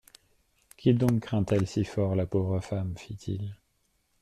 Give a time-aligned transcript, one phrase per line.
[0.77, 2.97] Qui donc craint-elle si fort, la pauvre femme?
[2.97, 3.53] fit-il.